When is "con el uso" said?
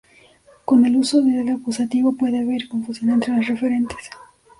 0.65-1.21